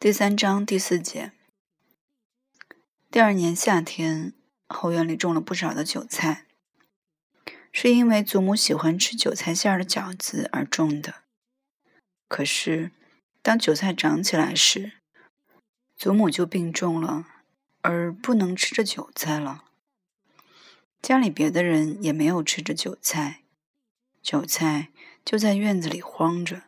[0.00, 1.32] 第三章第四节。
[3.10, 4.32] 第二年夏天，
[4.68, 6.46] 后院里种了不少的韭菜，
[7.72, 11.24] 是因为祖母喜欢吃韭菜馅儿的饺子而种的。
[12.28, 12.92] 可是，
[13.42, 14.92] 当韭菜长起来时，
[15.96, 17.26] 祖母就病重了，
[17.80, 19.64] 而不能吃着韭菜了。
[21.02, 23.42] 家里别的人也没有吃着韭菜，
[24.22, 24.90] 韭菜
[25.24, 26.62] 就在院子里荒着。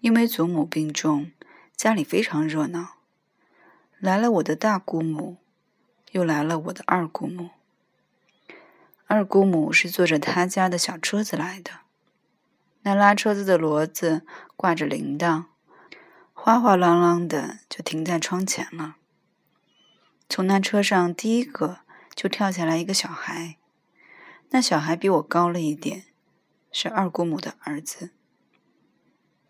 [0.00, 1.30] 因为祖母病重。
[1.76, 2.96] 家里非常热闹，
[3.98, 5.38] 来了我的大姑母，
[6.12, 7.50] 又来了我的二姑母。
[9.06, 11.80] 二姑母是坐着她家的小车子来的，
[12.82, 14.24] 那拉车子的骡子
[14.56, 15.46] 挂着铃铛，
[16.32, 18.96] 哗哗啷啷的就停在窗前了。
[20.28, 21.80] 从那车上第一个
[22.14, 23.58] 就跳下来一个小孩，
[24.50, 26.04] 那小孩比我高了一点，
[26.72, 28.12] 是二姑母的儿子，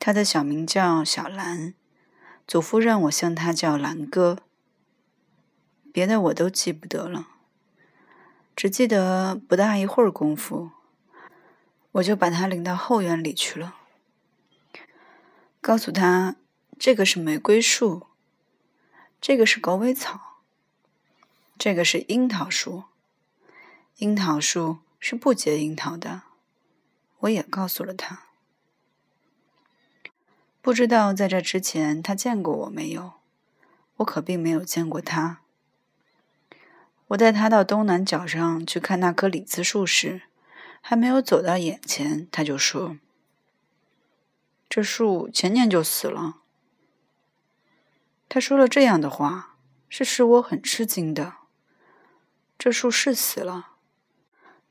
[0.01, 1.75] 他的小名叫小兰。
[2.47, 4.39] 祖父让我向他叫兰哥，
[5.93, 7.29] 别的我都记不得了，
[8.55, 10.71] 只记得不大一会儿功夫，
[11.93, 13.77] 我就把他领到后院里去了，
[15.61, 16.37] 告诉他
[16.79, 18.07] 这个是玫瑰树，
[19.21, 20.43] 这个是狗尾草，
[21.57, 22.85] 这个是樱桃树，
[23.97, 26.23] 樱桃树是不结樱桃的，
[27.21, 28.25] 我也告诉了他。
[30.65, 33.13] 不知道在这之前他见过我没有？
[33.97, 35.43] 我可并没有见过他。
[37.09, 40.23] 我带他到东南角上去看那棵李子树时，
[40.81, 42.97] 还没有走到眼前，他就说
[44.67, 46.37] ：“这树前年就死了。”
[48.31, 49.57] 他说了这样的话，
[49.91, 51.35] 是使我很吃惊的。
[52.57, 53.73] 这树是死了，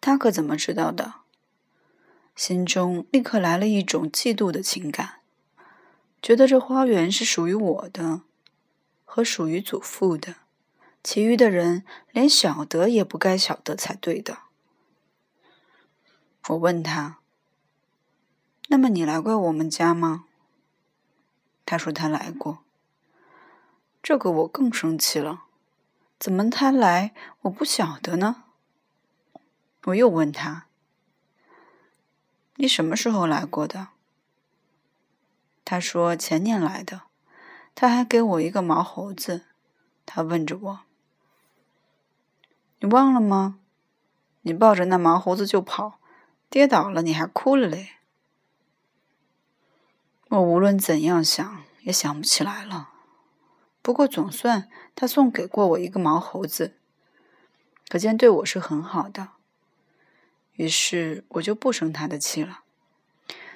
[0.01, 1.13] 他可怎么知道的？
[2.35, 5.19] 心中立刻来了一种嫉妒的情感。
[6.23, 8.21] 觉得这花园是属于我的，
[9.03, 10.35] 和属于祖父的，
[11.03, 14.37] 其余的人连晓得也不该晓得才对的。
[16.47, 17.17] 我问他
[18.69, 20.23] ：“那么你来过我们家吗？”
[21.67, 22.59] 他说他来过。
[24.01, 25.43] 这个我更生气了，
[26.17, 28.45] 怎么他来我不晓得呢？
[29.83, 30.67] 我又问他
[32.55, 33.89] ：“你什么时候来过的？”
[35.65, 37.03] 他说前年来的，
[37.73, 39.45] 他还给我一个毛猴子。
[40.05, 40.79] 他问着我
[42.79, 43.59] ：“你忘了吗？
[44.41, 45.99] 你抱着那毛猴子就跑，
[46.49, 47.91] 跌倒了你还哭了嘞。”
[50.27, 52.89] 我无论怎样想也想不起来了。
[53.81, 56.77] 不过总算他送给过我一个毛猴子，
[57.87, 59.29] 可见对我是很好的。
[60.55, 62.63] 于是我就不生他的气了。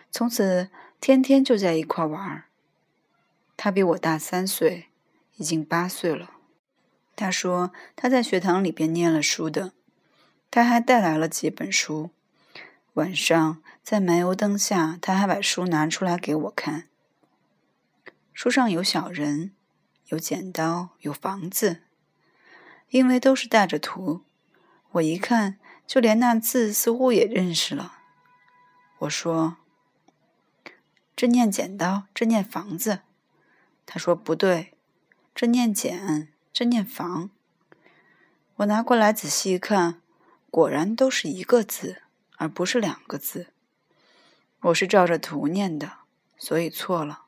[0.10, 0.70] 从此。
[1.00, 2.46] 天天就在一块玩儿。
[3.56, 4.88] 他比我大三岁，
[5.38, 6.32] 已经八岁了。
[7.16, 9.74] 他说他在学堂里边念了书的，
[10.52, 12.12] 他还带来了几本书。
[12.94, 16.88] 晚上在煤油灯下，他还把书拿出来给我看。
[18.34, 19.54] 书上有小人，
[20.08, 21.82] 有剪刀，有房子。
[22.90, 24.22] 因为都是带着图，
[24.92, 28.00] 我一看就连那字似乎也认识了。
[29.00, 29.58] 我说。
[31.18, 33.00] 这念剪刀，这念房子。
[33.88, 34.76] 他说不对，
[35.34, 37.32] 这念剪，这念房。
[38.58, 40.00] 我拿过来仔细一看，
[40.52, 42.04] 果然都是一个字，
[42.36, 43.48] 而不是两个字。
[44.60, 45.94] 我是照着图念的，
[46.38, 47.24] 所以错了。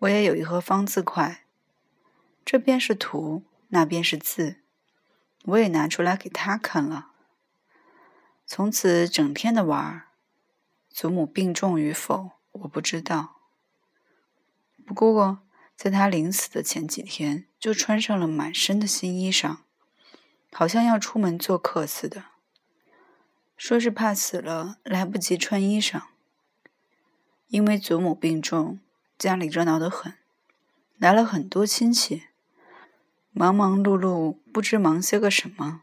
[0.00, 1.46] 我也有一盒方字块，
[2.44, 4.56] 这边是图，那边是字。
[5.44, 7.12] 我也拿出来给他看了。
[8.44, 10.08] 从此整天的玩儿。
[10.94, 13.40] 祖母病重与否，我不知道。
[14.86, 15.40] 不过，
[15.74, 19.56] 在他临死的前几天，就穿上了满身的新衣裳，
[20.52, 22.26] 好像要出门做客似的。
[23.56, 26.00] 说是怕死了来不及穿衣裳。
[27.48, 28.78] 因为祖母病重，
[29.18, 30.14] 家里热闹得很，
[30.98, 32.22] 来了很多亲戚，
[33.32, 35.82] 忙忙碌碌，不知忙些个什么。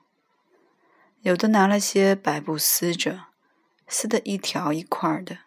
[1.20, 3.31] 有的拿了些白布撕着。
[3.94, 5.40] 撕的一条一块的，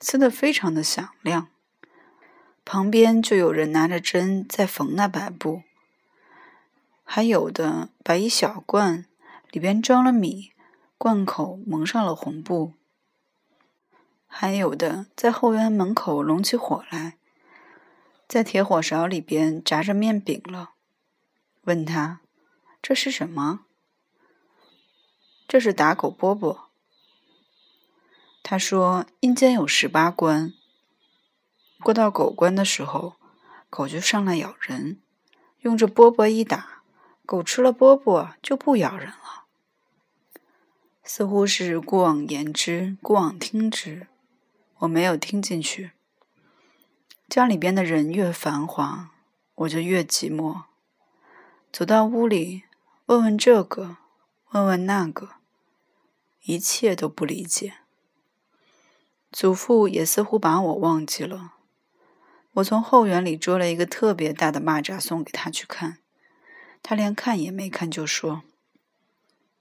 [0.00, 1.46] 撕的非常的响亮。
[2.64, 5.62] 旁边就有人拿着针在缝那白布，
[7.04, 9.06] 还有的把一小罐
[9.52, 10.50] 里边装了米，
[10.98, 12.72] 罐口蒙上了红布，
[14.26, 17.16] 还有的在后院门口拢起火来，
[18.26, 20.72] 在铁火勺里边炸着面饼了。
[21.62, 22.20] 问他
[22.82, 23.60] 这是什么？
[25.46, 26.65] 这是打狗饽饽。
[28.48, 30.54] 他说：“阴间有十八关，
[31.80, 33.16] 过到狗关的时候，
[33.68, 35.00] 狗就上来咬人，
[35.62, 36.84] 用着饽饽一打，
[37.26, 39.46] 狗吃了饽饽就不咬人了。
[41.02, 44.06] 似乎是过往言之，过往听之，
[44.76, 45.90] 我没有听进去。
[47.28, 49.10] 家里边的人越繁华，
[49.56, 50.62] 我就越寂寞。
[51.72, 52.62] 走到屋里，
[53.06, 53.96] 问问这个，
[54.52, 55.30] 问问那个，
[56.42, 57.78] 一切都不理解。
[59.38, 61.52] 祖父也似乎把我忘记了。
[62.52, 65.98] 我从后园里捉了一个特别大的蚂蚱送给他去看，
[66.82, 68.44] 他连看也没看就说：“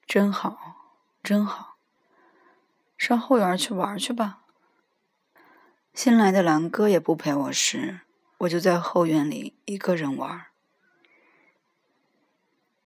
[0.07, 0.77] 真好。”
[1.22, 1.75] 真好，
[2.98, 4.44] 上后园去玩去吧。
[5.94, 8.00] 新来的兰哥也不陪我时，
[8.38, 10.45] 我就在后院里一个人玩。